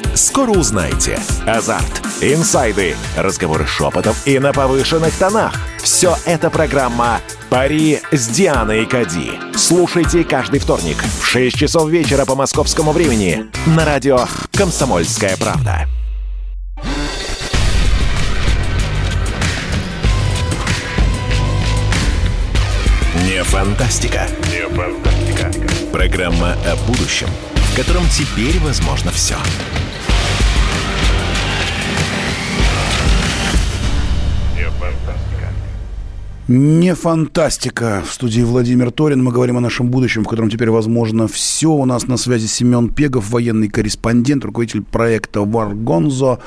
Скоро 0.13 0.51
узнаете. 0.51 1.19
Азарт, 1.47 2.01
инсайды, 2.21 2.95
разговоры 3.17 3.65
шепотов 3.65 4.15
и 4.25 4.39
на 4.39 4.51
повышенных 4.51 5.13
тонах. 5.15 5.53
Все 5.81 6.17
это 6.25 6.49
программа 6.49 7.21
«Пари 7.49 8.01
с 8.11 8.27
Дианой 8.27 8.85
Кади». 8.85 9.31
Слушайте 9.55 10.23
каждый 10.23 10.59
вторник 10.59 10.97
в 11.21 11.25
6 11.25 11.57
часов 11.57 11.89
вечера 11.89 12.25
по 12.25 12.35
московскому 12.35 12.91
времени 12.91 13.45
на 13.65 13.85
радио 13.85 14.25
«Комсомольская 14.51 15.37
правда». 15.37 15.87
Не 23.27 23.43
фантастика. 23.43 24.27
Не 24.51 24.67
фантастика. 24.67 25.51
Программа 25.91 26.53
о 26.65 26.75
будущем, 26.87 27.27
в 27.55 27.75
котором 27.75 28.03
теперь 28.09 28.59
возможно 28.59 29.11
все. 29.11 29.35
Не 36.53 36.95
фантастика. 36.95 38.03
В 38.05 38.11
студии 38.11 38.41
Владимир 38.41 38.91
Торин. 38.91 39.23
Мы 39.23 39.31
говорим 39.31 39.55
о 39.55 39.61
нашем 39.61 39.89
будущем, 39.89 40.25
в 40.25 40.27
котором 40.27 40.49
теперь 40.49 40.69
возможно 40.69 41.29
все. 41.29 41.69
У 41.71 41.85
нас 41.85 42.07
на 42.07 42.17
связи 42.17 42.47
Семен 42.47 42.89
Пегов, 42.89 43.29
военный 43.29 43.69
корреспондент, 43.69 44.43
руководитель 44.43 44.81
проекта 44.81 45.45
Варгонзо. 45.45 46.39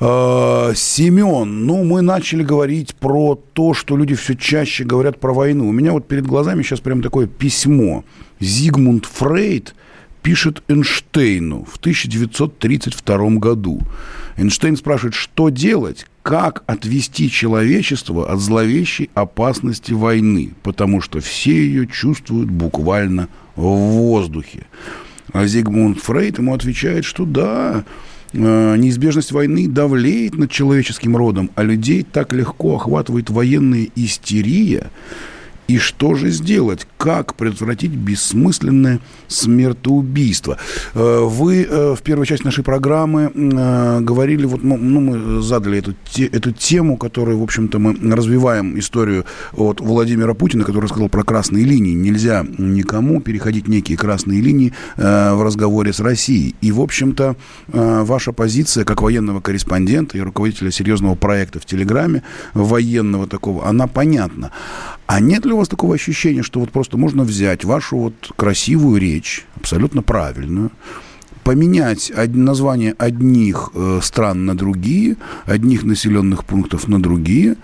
Э, 0.00 0.72
Семен, 0.74 1.66
ну, 1.66 1.84
мы 1.84 2.00
начали 2.00 2.42
говорить 2.42 2.94
про 2.94 3.38
то, 3.52 3.74
что 3.74 3.98
люди 3.98 4.14
все 4.14 4.34
чаще 4.34 4.84
говорят 4.84 5.20
про 5.20 5.34
войну. 5.34 5.68
У 5.68 5.72
меня 5.72 5.92
вот 5.92 6.08
перед 6.08 6.26
глазами 6.26 6.62
сейчас 6.62 6.80
прям 6.80 7.02
такое 7.02 7.26
письмо. 7.26 8.04
Зигмунд 8.40 9.04
Фрейд 9.04 9.74
пишет 10.22 10.62
Эйнштейну 10.68 11.66
в 11.70 11.76
1932 11.76 13.30
году. 13.32 13.82
Эйнштейн 14.38 14.78
спрашивает, 14.78 15.12
что 15.12 15.50
делать, 15.50 16.06
как 16.28 16.62
отвести 16.66 17.30
человечество 17.30 18.30
от 18.30 18.38
зловещей 18.38 19.08
опасности 19.14 19.92
войны, 19.92 20.50
потому 20.62 21.00
что 21.00 21.20
все 21.20 21.52
ее 21.52 21.86
чувствуют 21.86 22.50
буквально 22.50 23.28
в 23.56 23.62
воздухе. 23.62 24.66
А 25.32 25.46
Зигмунд 25.46 26.00
Фрейд 26.00 26.36
ему 26.36 26.52
отвечает, 26.52 27.06
что 27.06 27.24
да, 27.24 27.82
э, 28.34 28.76
неизбежность 28.76 29.32
войны 29.32 29.68
давлеет 29.68 30.36
над 30.36 30.50
человеческим 30.50 31.16
родом, 31.16 31.50
а 31.54 31.62
людей 31.62 32.02
так 32.02 32.34
легко 32.34 32.76
охватывает 32.76 33.30
военная 33.30 33.88
истерия, 33.96 34.90
и 35.68 35.76
что 35.76 36.14
же 36.14 36.30
сделать? 36.30 36.86
Как 36.96 37.34
предотвратить 37.34 37.90
бессмысленное 37.90 39.00
смертоубийство? 39.28 40.56
Э, 40.94 41.20
вы 41.20 41.62
э, 41.62 41.94
в 41.94 42.00
первой 42.00 42.26
части 42.26 42.44
нашей 42.44 42.64
программы 42.64 43.30
э, 43.34 44.00
говорили, 44.00 44.46
вот 44.46 44.64
ну, 44.64 44.78
ну, 44.78 45.00
мы 45.00 45.42
задали 45.42 45.78
эту, 45.78 45.94
эту 46.16 46.52
тему, 46.52 46.96
которую, 46.96 47.38
в 47.38 47.42
общем-то, 47.42 47.78
мы 47.78 47.94
развиваем 48.14 48.78
историю 48.78 49.26
от 49.52 49.82
Владимира 49.82 50.32
Путина, 50.32 50.64
который 50.64 50.88
сказал 50.88 51.10
про 51.10 51.22
красные 51.22 51.64
линии. 51.64 51.92
Нельзя 51.92 52.46
никому 52.56 53.20
переходить 53.20 53.68
некие 53.68 53.98
красные 53.98 54.40
линии 54.40 54.72
в 54.96 55.44
разговоре 55.44 55.92
с 55.92 56.00
Россией. 56.00 56.54
И, 56.62 56.72
в 56.72 56.80
общем-то, 56.80 57.36
ваша 57.68 58.32
позиция 58.32 58.84
как 58.84 59.02
военного 59.02 59.40
корреспондента 59.40 60.16
и 60.16 60.20
руководителя 60.22 60.70
серьезного 60.70 61.14
проекта 61.14 61.60
в 61.60 61.66
Телеграме, 61.66 62.22
военного 62.54 63.26
такого, 63.26 63.66
она 63.66 63.86
понятна. 63.86 64.50
А 65.08 65.20
нет 65.20 65.46
ли 65.46 65.52
у 65.52 65.56
вас 65.56 65.68
такого 65.68 65.94
ощущения, 65.94 66.42
что 66.42 66.60
вот 66.60 66.70
просто 66.70 66.98
можно 66.98 67.24
взять 67.24 67.64
вашу 67.64 67.96
вот 67.96 68.30
красивую 68.36 69.00
речь, 69.00 69.46
абсолютно 69.56 70.02
правильную, 70.02 70.70
поменять 71.44 72.12
название 72.14 72.94
одних 72.98 73.70
э, 73.74 74.00
стран 74.02 74.44
на 74.44 74.54
другие, 74.54 75.16
одних 75.46 75.84
населенных 75.84 76.44
пунктов 76.44 76.88
на 76.88 77.02
другие, 77.02 77.56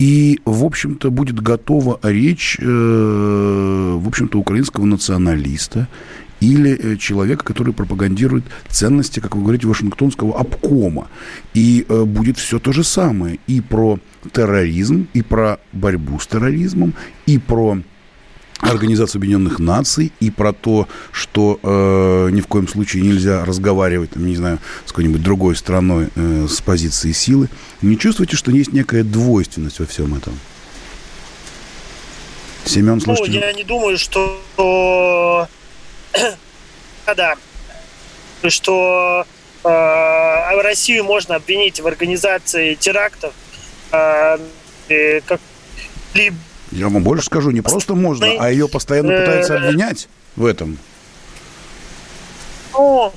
и, 0.00 0.40
в 0.44 0.64
общем-то, 0.64 1.12
будет 1.12 1.40
готова 1.40 2.00
речь, 2.02 2.58
э, 2.58 2.64
в 2.64 4.08
общем-то, 4.08 4.40
украинского 4.40 4.84
националиста 4.84 5.86
или 6.40 6.76
э, 6.76 6.96
человека, 6.96 7.44
который 7.44 7.72
пропагандирует 7.74 8.44
ценности, 8.68 9.20
как 9.20 9.36
вы 9.36 9.42
говорите, 9.42 9.66
Вашингтонского 9.66 10.38
обкома. 10.38 11.08
И 11.54 11.84
э, 11.88 12.04
будет 12.04 12.38
все 12.38 12.58
то 12.58 12.72
же 12.72 12.84
самое 12.84 13.38
и 13.46 13.60
про 13.60 13.98
терроризм, 14.32 15.08
и 15.12 15.22
про 15.22 15.58
борьбу 15.72 16.18
с 16.18 16.26
терроризмом, 16.26 16.94
и 17.26 17.38
про 17.38 17.78
Организацию 18.60 19.20
Объединенных 19.20 19.58
Наций 19.58 20.12
и 20.20 20.30
про 20.30 20.52
то, 20.52 20.86
что 21.12 21.58
э, 21.62 22.30
ни 22.30 22.42
в 22.42 22.46
коем 22.46 22.68
случае 22.68 23.02
нельзя 23.02 23.44
разговаривать, 23.44 24.10
там, 24.10 24.26
не 24.26 24.36
знаю, 24.36 24.58
с 24.84 24.90
какой-нибудь 24.90 25.22
другой 25.22 25.56
страной 25.56 26.08
э, 26.14 26.46
с 26.46 26.60
позиции 26.60 27.12
силы. 27.12 27.48
Не 27.80 27.98
чувствуете, 27.98 28.36
что 28.36 28.50
есть 28.50 28.72
некая 28.72 29.02
двойственность 29.02 29.80
во 29.80 29.86
всем 29.86 30.14
этом? 30.14 30.34
Семен, 32.66 33.00
слушайте. 33.00 33.40
Ну, 33.40 33.46
я 33.46 33.52
не 33.54 33.64
думаю, 33.64 33.96
что 33.96 35.48
да, 37.16 37.36
что 38.48 39.24
э, 39.64 40.60
Россию 40.62 41.04
можно 41.04 41.36
обвинить 41.36 41.80
в 41.80 41.86
организации 41.86 42.74
терактов, 42.74 43.34
э, 43.92 44.38
как 45.26 45.40
либо 46.14 46.36
я 46.72 46.88
вам 46.88 47.02
больше 47.02 47.26
скажу, 47.26 47.50
не 47.50 47.62
просто 47.62 47.94
можно, 47.94 48.26
а 48.38 48.50
ее 48.50 48.68
постоянно 48.68 49.12
пытаются 49.18 49.56
обвинять 49.56 50.08
в 50.36 50.44
этом. 50.44 50.78
Ну, 52.72 53.12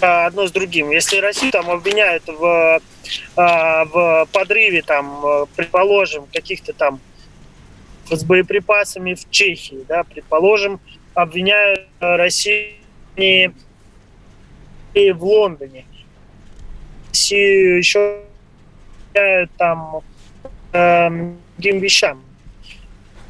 одно 0.00 0.46
с 0.46 0.52
другим. 0.52 0.90
Если 0.90 1.18
Россию 1.18 1.50
там 1.50 1.68
обвиняют 1.70 2.22
в, 2.26 2.80
а, 3.36 3.84
в 3.86 4.28
подрыве, 4.32 4.82
там, 4.82 5.46
предположим, 5.56 6.26
каких-то 6.32 6.72
там 6.72 7.00
с 8.10 8.24
боеприпасами 8.24 9.14
в 9.14 9.30
Чехии, 9.30 9.84
да, 9.88 10.04
предположим, 10.04 10.80
обвиняют 11.14 11.88
Россию 12.00 12.74
и 13.16 13.50
в 14.94 15.24
Лондоне. 15.24 15.84
Россию 17.08 17.78
еще 17.78 18.22
там 19.56 20.02
э, 20.72 21.32
вещам. 21.58 22.22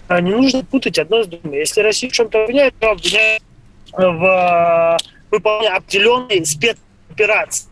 А 0.09 0.21
не 0.21 0.31
нужно 0.31 0.65
путать 0.65 0.99
одно 0.99 1.23
с 1.23 1.27
другим. 1.27 1.53
Если 1.53 1.81
Россию 1.81 2.11
в 2.11 2.15
чем-то 2.15 2.45
обвиняют, 2.45 2.75
то 2.79 2.91
обвиняют 2.91 3.43
в 3.93 4.99
выполнении 5.31 5.77
определенной 5.77 6.45
спецоперации. 6.47 7.69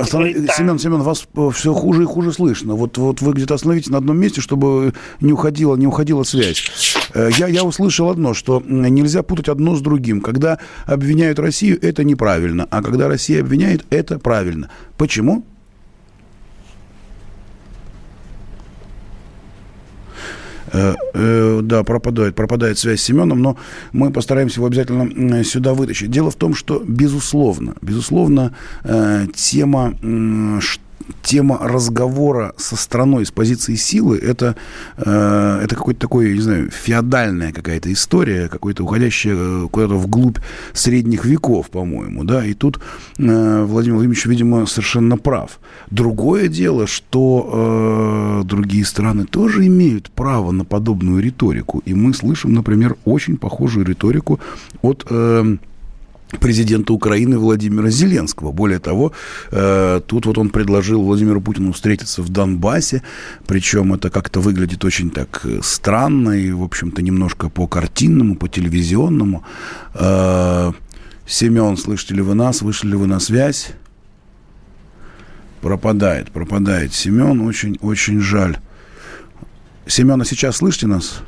Останов... 0.00 0.28
Семен, 0.56 0.78
Семен, 0.78 1.02
вас 1.02 1.26
э, 1.34 1.50
все 1.54 1.74
хуже 1.74 2.02
и 2.02 2.06
хуже 2.06 2.32
слышно. 2.32 2.74
Вот, 2.74 2.98
вот 2.98 3.20
вы 3.20 3.32
где-то 3.32 3.54
остановитесь 3.54 3.90
на 3.90 3.98
одном 3.98 4.18
месте, 4.18 4.40
чтобы 4.40 4.92
не 5.20 5.32
уходила, 5.32 5.76
не 5.76 5.86
уходила 5.86 6.22
связь. 6.22 6.70
Э, 7.14 7.30
я, 7.36 7.48
я 7.48 7.64
услышал 7.64 8.10
одно, 8.10 8.34
что 8.34 8.62
нельзя 8.66 9.22
путать 9.22 9.48
одно 9.48 9.76
с 9.76 9.80
другим. 9.80 10.20
Когда 10.20 10.58
обвиняют 10.86 11.38
Россию, 11.38 11.78
это 11.80 12.04
неправильно. 12.04 12.66
А 12.70 12.82
когда 12.82 13.08
Россия 13.08 13.40
обвиняет, 13.40 13.84
это 13.90 14.18
правильно. 14.18 14.70
Почему? 14.96 15.44
Э, 20.72 20.94
э, 21.14 21.60
да, 21.62 21.82
пропадает, 21.84 22.34
пропадает 22.34 22.78
связь 22.78 23.00
с 23.00 23.04
Семеном, 23.04 23.40
но 23.40 23.56
мы 23.92 24.10
постараемся 24.10 24.58
его 24.58 24.66
обязательно 24.66 25.44
сюда 25.44 25.74
вытащить. 25.74 26.10
Дело 26.10 26.30
в 26.30 26.36
том, 26.36 26.54
что, 26.54 26.82
безусловно, 26.86 27.74
безусловно, 27.80 28.54
э, 28.84 29.26
тема, 29.34 29.94
что 30.60 30.82
тема 31.22 31.58
разговора 31.60 32.52
со 32.56 32.76
страной 32.76 33.26
с 33.26 33.30
позиции 33.30 33.74
силы 33.74 34.18
это, 34.18 34.56
э, 34.96 35.60
это 35.62 35.74
какой-то 35.74 36.00
такой, 36.00 36.34
не 36.34 36.40
знаю, 36.40 36.70
феодальная 36.70 37.52
какая-то 37.52 37.92
история, 37.92 38.48
какой-то 38.48 38.84
уходящая 38.84 39.34
э, 39.36 39.68
куда-то 39.70 39.94
вглубь 39.94 40.38
средних 40.72 41.24
веков, 41.24 41.70
по-моему, 41.70 42.24
да, 42.24 42.44
и 42.44 42.54
тут 42.54 42.80
э, 43.18 43.64
Владимир 43.64 43.96
Владимирович, 43.96 44.26
видимо, 44.26 44.66
совершенно 44.66 45.16
прав. 45.16 45.60
Другое 45.90 46.48
дело, 46.48 46.86
что 46.86 48.42
э, 48.42 48.46
другие 48.46 48.84
страны 48.84 49.24
тоже 49.24 49.66
имеют 49.66 50.10
право 50.10 50.50
на 50.52 50.64
подобную 50.64 51.22
риторику, 51.22 51.82
и 51.84 51.94
мы 51.94 52.14
слышим, 52.14 52.52
например, 52.52 52.96
очень 53.04 53.36
похожую 53.36 53.86
риторику 53.86 54.40
от... 54.82 55.06
Э, 55.10 55.56
президента 56.36 56.92
Украины 56.92 57.38
Владимира 57.38 57.90
Зеленского. 57.90 58.52
Более 58.52 58.78
того, 58.78 59.12
э, 59.50 60.00
тут 60.06 60.26
вот 60.26 60.38
он 60.38 60.50
предложил 60.50 61.02
Владимиру 61.02 61.40
Путину 61.40 61.72
встретиться 61.72 62.22
в 62.22 62.28
Донбассе, 62.28 63.02
причем 63.46 63.94
это 63.94 64.10
как-то 64.10 64.40
выглядит 64.40 64.84
очень 64.84 65.10
так 65.10 65.40
э, 65.44 65.60
странно 65.62 66.30
и, 66.30 66.50
в 66.50 66.62
общем-то, 66.62 67.02
немножко 67.02 67.48
по 67.48 67.66
картинному, 67.66 68.36
по 68.36 68.48
телевизионному. 68.48 69.44
Э, 69.94 70.72
Семен, 71.26 71.76
слышите 71.76 72.14
ли 72.14 72.22
вы 72.22 72.34
нас, 72.34 72.62
вышли 72.62 72.88
ли 72.88 72.96
вы 72.96 73.06
на 73.06 73.20
связь? 73.20 73.72
Пропадает, 75.60 76.30
пропадает 76.30 76.94
Семен, 76.94 77.40
очень-очень 77.40 78.20
жаль. 78.20 78.58
Семена, 79.86 80.24
сейчас 80.24 80.56
слышите 80.56 80.86
нас? 80.86 81.22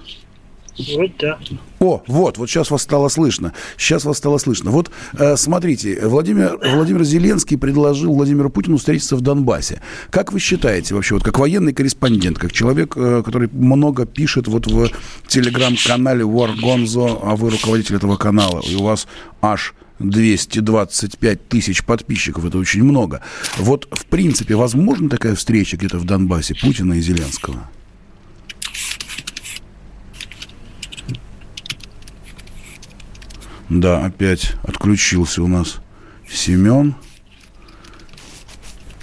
Вот, 0.97 1.11
да. 1.19 1.39
О, 1.79 2.03
вот, 2.07 2.39
вот 2.39 2.51
сейчас 2.51 2.71
вас 2.71 2.83
стало 2.83 3.09
слышно. 3.09 3.53
Сейчас 3.79 4.05
вас 4.05 4.19
стало 4.19 4.39
слышно. 4.39 4.71
Вот, 4.71 4.91
э, 5.19 5.37
смотрите, 5.37 5.99
Владимир, 6.03 6.59
Владимир 6.75 7.05
Зеленский 7.05 7.57
предложил 7.57 8.13
Владимиру 8.15 8.51
Путину 8.51 8.77
встретиться 8.77 9.17
в 9.17 9.23
Донбассе. 9.23 9.81
Как 10.11 10.33
вы 10.33 10.41
считаете 10.41 10.95
вообще, 10.95 11.15
вот 11.15 11.25
как 11.25 11.39
военный 11.39 11.73
корреспондент, 11.73 12.39
как 12.39 12.53
человек, 12.53 12.95
э, 12.97 13.23
который 13.25 13.49
много 13.53 14.05
пишет 14.05 14.47
вот 14.47 14.67
в 14.67 14.91
телеграм-канале 15.27 16.25
Wargonzo, 16.25 17.21
а 17.23 17.37
вы 17.37 17.51
руководитель 17.51 17.97
этого 17.97 18.17
канала, 18.17 18.61
и 18.61 18.75
у 18.75 18.83
вас 18.83 19.07
аж 19.41 19.75
225 20.01 21.49
тысяч 21.49 21.85
подписчиков, 21.85 22.45
это 22.45 22.59
очень 22.59 22.83
много. 22.83 23.23
Вот, 23.59 23.89
в 23.91 24.07
принципе, 24.07 24.55
возможна 24.55 25.09
такая 25.09 25.35
встреча 25.35 25.77
где-то 25.77 25.99
в 25.99 26.05
Донбассе 26.05 26.55
Путина 26.55 26.95
и 26.95 27.01
Зеленского? 27.01 27.69
Да, 33.71 34.05
опять 34.05 34.57
отключился 34.65 35.45
у 35.45 35.47
нас 35.47 35.79
Семен. 36.29 36.97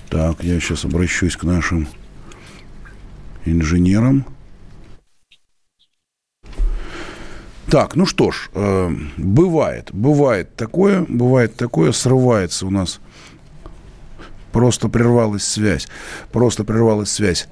Так, 0.10 0.44
я 0.44 0.60
сейчас 0.60 0.84
обращусь 0.84 1.38
к 1.38 1.44
нашим 1.44 1.88
инженерам. 3.46 4.26
Так, 7.70 7.96
ну 7.96 8.06
что 8.06 8.32
ж, 8.32 8.50
э, 8.54 8.92
бывает, 9.16 9.90
бывает 9.94 10.56
такое, 10.56 11.06
бывает 11.08 11.56
такое, 11.56 11.94
срывается 11.94 12.66
у 12.66 12.70
нас. 12.70 13.00
Просто 14.52 14.90
прервалась 14.90 15.44
связь, 15.44 15.88
просто 16.34 16.66
прервалась 16.66 17.12
связь. 17.12 17.48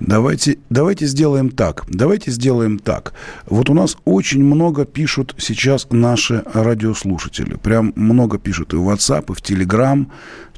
Давайте, 0.00 0.58
давайте 0.70 1.06
сделаем 1.06 1.50
так. 1.50 1.84
Давайте 1.88 2.30
сделаем 2.30 2.78
так. 2.78 3.12
Вот 3.46 3.70
у 3.70 3.74
нас 3.74 3.96
очень 4.04 4.44
много 4.44 4.84
пишут 4.84 5.34
сейчас 5.38 5.86
наши 5.90 6.42
радиослушатели. 6.52 7.54
Прям 7.54 7.92
много 7.96 8.38
пишут 8.38 8.72
и 8.72 8.76
в 8.76 8.88
WhatsApp, 8.88 9.32
и 9.32 9.34
в 9.34 9.42
Telegram. 9.42 10.06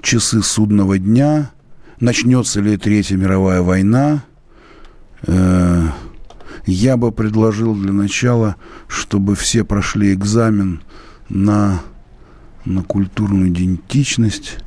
Часы 0.01 0.43
судного 0.43 0.99
дня. 0.99 1.51
Начнется 2.01 2.61
ли 2.61 2.77
Третья 2.77 3.17
мировая 3.17 3.63
война? 3.63 4.25
Э, 5.23 5.85
я 6.67 6.97
бы 6.97 7.13
предложил 7.13 7.75
для 7.75 7.93
начала, 7.93 8.57
чтобы 8.89 9.35
все 9.35 9.65
прошли 9.65 10.13
экзамен 10.13 10.83
на, 11.29 11.81
на 12.65 12.83
культурную 12.83 13.49
идентичность. 13.49 14.59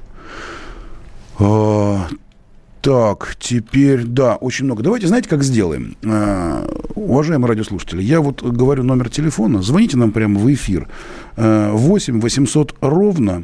А, 2.88 3.16
так, 3.16 3.36
теперь, 3.40 4.06
да, 4.06 4.38
очень 4.38 4.66
много. 4.66 4.82
Давайте, 4.82 5.08
знаете, 5.08 5.28
как 5.28 5.44
сделаем? 5.44 5.98
А, 6.06 6.66
уважаемые 6.96 7.50
радиослушатели, 7.50 8.02
я 8.02 8.22
вот 8.22 8.42
говорю 8.42 8.84
номер 8.84 9.10
телефона, 9.10 9.62
звоните 9.62 9.98
нам 9.98 10.12
прямо 10.12 10.40
в 10.40 10.54
эфир. 10.54 10.88
8 11.36 12.22
800 12.22 12.76
ровно 12.82 13.44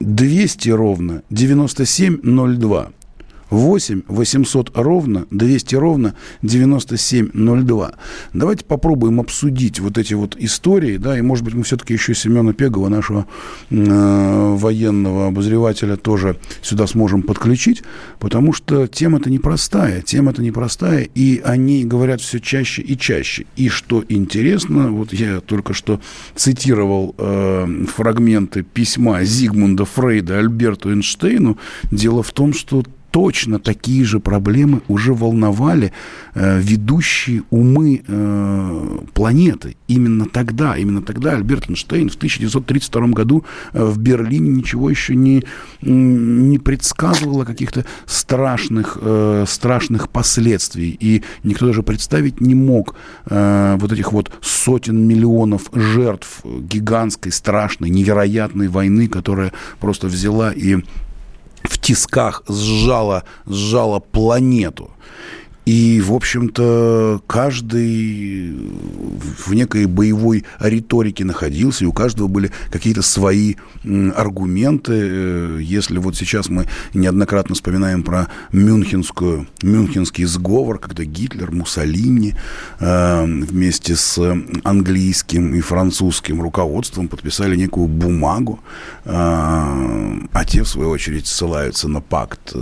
200 0.00 0.70
ровно 0.70 1.22
9702. 1.30 2.88
8 3.50 4.02
800 4.08 4.72
ровно 4.74 5.26
200 5.30 5.74
ровно 5.76 6.14
9702. 6.42 7.92
Давайте 8.32 8.64
попробуем 8.64 9.20
обсудить 9.20 9.80
вот 9.80 9.98
эти 9.98 10.14
вот 10.14 10.36
истории, 10.38 10.96
да, 10.96 11.18
и, 11.18 11.22
может 11.22 11.44
быть, 11.44 11.54
мы 11.54 11.62
все-таки 11.62 11.94
еще 11.94 12.14
Семена 12.14 12.52
Пегова, 12.52 12.88
нашего 12.88 13.26
э, 13.70 14.54
военного 14.56 15.28
обозревателя, 15.28 15.96
тоже 15.96 16.36
сюда 16.62 16.86
сможем 16.86 17.22
подключить, 17.22 17.82
потому 18.18 18.52
что 18.52 18.86
тема-то 18.86 19.30
непростая, 19.30 20.02
тема-то 20.02 20.42
непростая, 20.42 21.08
и 21.14 21.40
они 21.44 21.84
говорят 21.84 22.20
все 22.20 22.40
чаще 22.40 22.82
и 22.82 22.98
чаще. 22.98 23.46
И 23.56 23.68
что 23.68 24.04
интересно, 24.08 24.90
вот 24.90 25.12
я 25.12 25.40
только 25.40 25.72
что 25.72 26.00
цитировал 26.34 27.14
э, 27.18 27.84
фрагменты 27.94 28.62
письма 28.62 29.22
Зигмунда 29.24 29.84
Фрейда 29.84 30.38
Альберту 30.38 30.90
Эйнштейну. 30.90 31.58
Дело 31.90 32.22
в 32.22 32.32
том, 32.32 32.52
что 32.52 32.82
точно 33.16 33.58
такие 33.58 34.04
же 34.04 34.20
проблемы 34.20 34.82
уже 34.88 35.14
волновали 35.14 35.90
э, 36.34 36.60
ведущие 36.60 37.44
умы 37.48 38.02
э, 38.06 38.98
планеты. 39.14 39.74
Именно 39.88 40.26
тогда, 40.26 40.76
именно 40.76 41.00
тогда 41.00 41.32
Альберт 41.32 41.70
Эйнштейн 41.70 42.10
в 42.10 42.16
1932 42.16 43.06
году 43.06 43.46
э, 43.72 43.82
в 43.82 43.96
Берлине 43.96 44.50
ничего 44.50 44.90
еще 44.90 45.14
не, 45.14 45.44
не 45.80 46.58
предсказывал 46.58 47.40
о 47.40 47.46
каких-то 47.46 47.86
страшных, 48.04 48.98
э, 49.00 49.46
страшных 49.48 50.10
последствий. 50.10 50.94
И 51.00 51.22
никто 51.42 51.68
даже 51.68 51.82
представить 51.82 52.42
не 52.42 52.54
мог 52.54 52.96
э, 53.30 53.78
вот 53.80 53.92
этих 53.92 54.12
вот 54.12 54.30
сотен 54.42 55.08
миллионов 55.08 55.70
жертв 55.72 56.42
гигантской, 56.44 57.32
страшной, 57.32 57.88
невероятной 57.88 58.68
войны, 58.68 59.08
которая 59.08 59.54
просто 59.80 60.06
взяла 60.06 60.52
и 60.52 60.82
в 61.66 61.78
тисках 61.78 62.42
сжала, 62.48 63.24
сжала 63.46 64.00
планету. 64.00 64.90
И, 65.66 66.00
в 66.00 66.12
общем-то, 66.12 67.22
каждый 67.26 68.52
в 69.46 69.52
некой 69.52 69.86
боевой 69.86 70.44
риторике 70.60 71.24
находился, 71.24 71.82
и 71.82 71.88
у 71.88 71.92
каждого 71.92 72.28
были 72.28 72.52
какие-то 72.70 73.02
свои 73.02 73.56
аргументы. 74.14 74.92
Э, 74.94 75.58
если 75.60 75.98
вот 75.98 76.16
сейчас 76.16 76.48
мы 76.48 76.66
неоднократно 76.94 77.56
вспоминаем 77.56 78.04
про 78.04 78.28
Мюнхенскую, 78.52 79.48
Мюнхенский 79.62 80.24
сговор, 80.24 80.78
когда 80.78 81.02
Гитлер, 81.02 81.50
Муссолини 81.50 82.36
э, 82.78 83.24
вместе 83.24 83.96
с 83.96 84.18
английским 84.62 85.52
и 85.56 85.60
французским 85.60 86.40
руководством 86.42 87.08
подписали 87.08 87.56
некую 87.56 87.88
бумагу, 87.88 88.60
э, 89.04 89.10
а 89.10 90.44
те, 90.46 90.62
в 90.62 90.68
свою 90.68 90.90
очередь, 90.90 91.26
ссылаются 91.26 91.88
на 91.88 92.00
пакт, 92.00 92.54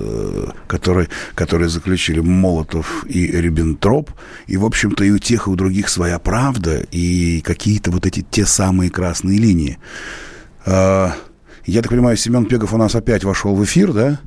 который, 0.66 1.08
который 1.34 1.68
заключили 1.68 2.20
Молотов 2.20 2.93
и 3.06 3.26
Риббентроп, 3.26 4.10
и, 4.46 4.56
в 4.56 4.64
общем-то, 4.64 5.04
и 5.04 5.10
у 5.10 5.18
тех, 5.18 5.46
и 5.46 5.50
у 5.50 5.56
других 5.56 5.88
своя 5.88 6.18
правда, 6.18 6.86
и 6.90 7.40
какие-то 7.40 7.90
вот 7.90 8.06
эти 8.06 8.24
те 8.28 8.46
самые 8.46 8.90
красные 8.90 9.38
линии. 9.38 9.78
А, 10.66 11.12
я 11.66 11.82
так 11.82 11.90
понимаю, 11.90 12.16
Семен 12.16 12.46
Пегов 12.46 12.72
у 12.72 12.76
нас 12.76 12.94
опять 12.94 13.24
вошел 13.24 13.54
в 13.54 13.64
эфир, 13.64 13.92
да? 13.92 14.20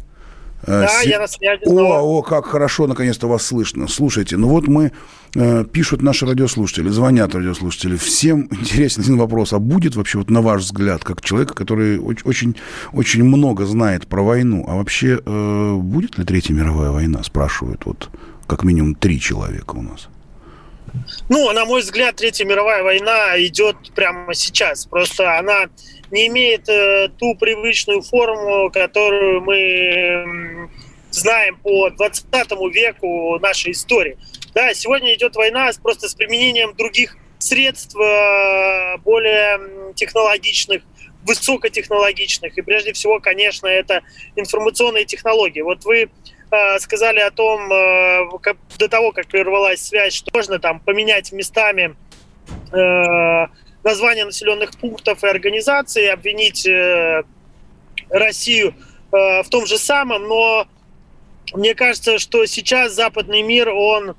Э, 0.63 0.81
да, 0.81 0.87
Се... 0.87 1.09
я 1.09 1.19
на 1.19 1.27
связи. 1.27 1.61
О, 1.65 2.19
о, 2.19 2.21
как 2.21 2.45
хорошо, 2.47 2.87
наконец-то 2.87 3.27
вас 3.27 3.43
слышно. 3.43 3.87
Слушайте, 3.87 4.37
ну 4.37 4.47
вот 4.47 4.67
мы, 4.67 4.91
э, 5.35 5.65
пишут 5.71 6.01
наши 6.01 6.25
радиослушатели, 6.25 6.89
звонят 6.89 7.35
радиослушатели. 7.35 7.95
Всем 7.95 8.47
интересен 8.51 9.03
один 9.03 9.17
вопрос. 9.17 9.53
А 9.53 9.59
будет 9.59 9.95
вообще, 9.95 10.17
вот 10.17 10.29
на 10.29 10.41
ваш 10.41 10.63
взгляд, 10.63 11.03
как 11.03 11.21
человека, 11.21 11.53
который 11.53 11.99
очень, 11.99 12.55
очень 12.91 13.23
много 13.23 13.65
знает 13.65 14.07
про 14.07 14.23
войну, 14.23 14.65
а 14.67 14.75
вообще 14.75 15.19
э, 15.23 15.75
будет 15.75 16.17
ли 16.17 16.25
Третья 16.25 16.53
мировая 16.53 16.91
война, 16.91 17.23
спрашивают 17.23 17.85
вот 17.85 18.09
как 18.47 18.63
минимум 18.63 18.95
три 18.95 19.19
человека 19.19 19.75
у 19.75 19.81
нас. 19.81 20.07
Ну, 21.29 21.51
на 21.51 21.65
мой 21.65 21.81
взгляд, 21.81 22.15
Третья 22.15 22.45
мировая 22.45 22.81
война 22.81 23.37
идет 23.45 23.75
прямо 23.93 24.33
сейчас. 24.33 24.85
Просто 24.85 25.37
она 25.37 25.65
не 26.11 26.27
имеет 26.27 26.67
э, 26.69 27.09
ту 27.17 27.35
привычную 27.35 28.01
форму, 28.01 28.71
которую 28.71 29.41
мы 29.41 30.69
знаем 31.11 31.57
по 31.57 31.89
20 31.89 32.25
веку 32.73 33.37
нашей 33.39 33.73
истории. 33.73 34.17
Да, 34.53 34.73
сегодня 34.73 35.13
идет 35.13 35.35
война 35.35 35.69
просто 35.83 36.07
с 36.07 36.15
применением 36.15 36.73
других 36.75 37.17
средств, 37.39 37.95
э, 37.95 38.97
более 39.03 39.93
технологичных, 39.95 40.83
высокотехнологичных. 41.25 42.57
И 42.57 42.61
прежде 42.61 42.93
всего, 42.93 43.19
конечно, 43.19 43.67
это 43.67 44.01
информационные 44.35 45.05
технологии. 45.05 45.61
Вот 45.61 45.83
вы 45.83 46.09
сказали 46.79 47.19
о 47.19 47.31
том, 47.31 47.71
э, 47.71 48.29
до 48.77 48.87
того, 48.87 49.11
как 49.11 49.27
прервалась 49.27 49.81
связь, 49.81 50.13
что 50.13 50.31
можно 50.33 50.59
там 50.59 50.79
поменять 50.79 51.31
местами 51.31 51.95
э, 52.71 53.47
названия 53.83 54.25
населенных 54.25 54.71
пунктов 54.77 55.23
и 55.23 55.27
организаций, 55.27 56.09
обвинить 56.09 56.65
э, 56.67 57.23
Россию 58.09 58.73
э, 59.11 59.43
в 59.43 59.49
том 59.49 59.65
же 59.65 59.77
самом, 59.77 60.23
но 60.27 60.67
мне 61.53 61.75
кажется, 61.75 62.19
что 62.19 62.45
сейчас 62.45 62.93
западный 62.93 63.41
мир, 63.41 63.69
он 63.69 64.15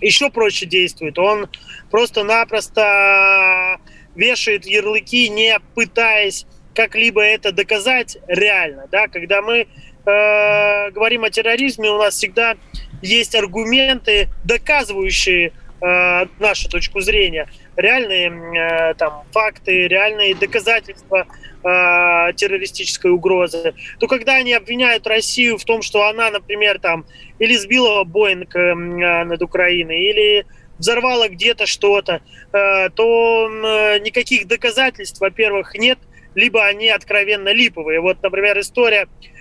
еще 0.00 0.30
проще 0.30 0.66
действует. 0.66 1.18
Он 1.18 1.48
просто-напросто 1.90 3.78
вешает 4.14 4.66
ярлыки, 4.66 5.28
не 5.28 5.58
пытаясь 5.74 6.46
как-либо 6.74 7.22
это 7.22 7.52
доказать 7.52 8.18
реально. 8.26 8.88
Да? 8.90 9.08
Когда 9.08 9.42
мы 9.42 9.68
э, 10.06 10.90
говорим 10.90 11.24
о 11.24 11.30
терроризме, 11.30 11.90
у 11.90 11.98
нас 11.98 12.14
всегда 12.14 12.56
есть 13.02 13.34
аргументы, 13.34 14.28
доказывающие 14.44 15.52
э, 15.80 16.26
нашу 16.38 16.68
точку 16.68 17.00
зрения 17.00 17.48
реальные 17.76 18.30
э, 18.30 18.94
там 18.94 19.24
факты, 19.32 19.88
реальные 19.88 20.34
доказательства 20.34 21.26
э, 21.62 22.32
террористической 22.34 23.10
угрозы, 23.10 23.74
то 23.98 24.06
когда 24.06 24.34
они 24.34 24.52
обвиняют 24.52 25.06
Россию 25.06 25.58
в 25.58 25.64
том, 25.64 25.82
что 25.82 26.06
она, 26.06 26.30
например, 26.30 26.78
там 26.78 27.04
или 27.38 27.56
сбила 27.56 28.04
Боинг 28.04 28.54
э, 28.54 28.74
над 28.74 29.42
Украиной, 29.42 30.00
или 30.00 30.46
взорвала 30.78 31.28
где-то 31.28 31.66
что-то, 31.66 32.20
э, 32.52 32.88
то 32.90 33.48
э, 33.48 33.98
никаких 34.00 34.46
доказательств, 34.46 35.20
во-первых, 35.20 35.74
нет, 35.74 35.98
либо 36.34 36.64
они 36.64 36.88
откровенно 36.88 37.52
липовые. 37.52 38.00
Вот, 38.00 38.22
например, 38.22 38.58
история 38.58 39.06
э, 39.06 39.39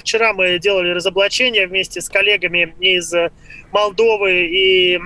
Вчера 0.00 0.32
мы 0.32 0.58
делали 0.58 0.90
разоблачение 0.90 1.66
вместе 1.66 2.00
с 2.00 2.08
коллегами 2.08 2.74
из 2.80 3.12
Молдовы 3.72 4.46
и 4.46 5.00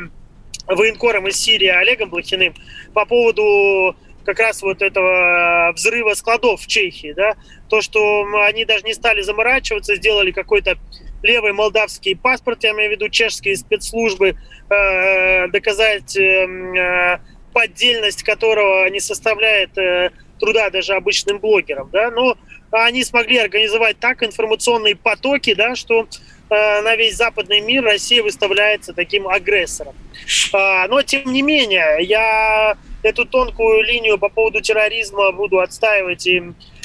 военкором 0.67 1.29
из 1.29 1.37
Сирии 1.37 1.69
Олегом 1.69 2.11
Блохиным 2.11 2.55
по 2.93 3.05
поводу 3.05 3.97
как 4.25 4.41
раз 4.41 4.61
вот 4.61 4.83
этого 4.83 5.73
взрыва 5.75 6.15
складов 6.15 6.61
в 6.61 6.67
Чехии, 6.67 7.13
да, 7.13 7.37
то, 7.69 7.81
что 7.81 8.27
они 8.45 8.65
даже 8.65 8.85
не 8.85 8.93
стали 8.93 9.21
заморачиваться, 9.23 9.95
сделали 9.95 10.33
какой-то 10.33 10.77
левый 11.23 11.53
молдавский 11.53 12.17
паспорт, 12.17 12.65
я 12.65 12.73
имею 12.73 12.91
в 12.91 12.93
виду 12.93 13.09
чешские 13.09 13.57
спецслужбы, 13.57 14.37
э, 14.69 15.49
доказать 15.49 16.17
э, 16.17 17.21
поддельность 17.53 18.25
которого 18.25 18.89
не 18.89 19.01
составляет 19.01 19.79
э, 19.79 20.11
труда 20.41 20.71
даже 20.71 20.95
обычным 20.95 21.39
блогерам, 21.39 21.89
да, 21.93 22.11
но 22.11 22.37
они 22.71 23.05
смогли 23.05 23.39
организовать 23.39 23.99
так 23.99 24.23
информационные 24.23 24.97
потоки, 24.97 25.55
да, 25.55 25.75
что 25.75 26.09
Э, 26.49 26.81
на 26.83 26.95
весь 26.95 27.17
западный 27.17 27.61
мир 27.61 27.83
Россия 27.83 28.23
выставляется 28.23 28.93
таким 28.93 29.27
агрессором. 29.27 29.95
А, 30.53 30.87
но, 30.87 31.03
тем 31.03 31.33
не 31.33 31.43
менее, 31.43 31.99
я 32.03 32.77
эту 33.03 33.25
тонкую 33.25 33.83
линию 33.83 34.17
по 34.19 34.29
поводу 34.29 34.61
терроризма 34.61 35.33
буду 35.33 35.59
отстаивать 35.59 36.27
и 36.27 36.43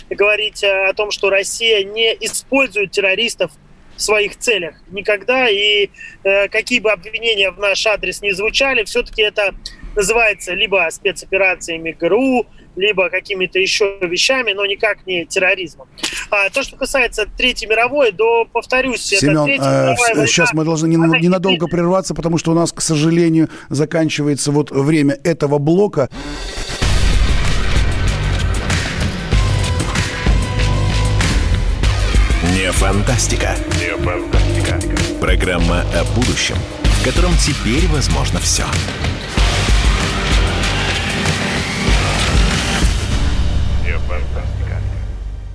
говорить 0.10 0.64
о 0.64 0.94
том, 0.94 1.12
что 1.12 1.30
Россия 1.30 1.84
не 1.84 2.12
использует 2.22 2.92
террористов 2.92 3.52
в 3.96 4.02
своих 4.02 4.38
целях 4.38 4.76
никогда. 4.90 5.48
И 5.48 5.92
э, 6.24 6.48
какие 6.48 6.80
бы 6.80 6.92
обвинения 6.92 7.52
в 7.52 7.60
наш 7.60 7.86
адрес 7.86 8.22
не 8.22 8.32
звучали, 8.32 8.84
все-таки 8.84 9.22
это 9.22 9.54
называется 9.96 10.56
либо 10.56 10.88
спецоперациями 10.90 11.92
ГРУ, 11.92 12.48
либо 12.76 13.10
какими-то 13.10 13.60
еще 13.60 13.98
вещами, 14.02 14.54
но 14.54 14.66
никак 14.66 15.06
не 15.06 15.26
терроризмом. 15.26 15.88
А 16.30 16.50
то, 16.50 16.64
что 16.64 16.78
касается 16.78 17.26
Третьей 17.38 17.68
мировой, 17.68 18.12
то, 18.12 18.46
повторюсь, 18.46 19.02
Семен, 19.02 19.46
это 19.48 19.96
э, 19.98 20.00
война, 20.00 20.28
сейчас 20.28 20.54
мы 20.54 20.64
должны 20.64 20.88
ненадолго 20.88 21.66
не 21.66 21.70
прерваться, 21.70 22.14
потому 22.14 22.38
что 22.38 22.52
у 22.52 22.54
нас, 22.54 22.72
к 22.72 22.82
сожалению, 22.82 23.50
заканчивается 23.70 24.52
вот 24.52 24.72
время 24.72 25.20
этого 25.24 25.58
блока. 25.58 26.10
Не 32.54 32.72
фантастика. 32.72 33.56
Не 33.80 33.96
фантастика. 33.98 34.80
Программа 35.20 35.82
о 35.94 36.04
будущем, 36.16 36.56
в 36.84 37.06
котором 37.06 37.32
теперь 37.38 37.88
возможно 37.88 38.40
все. 38.40 38.64
Все. 38.64 39.11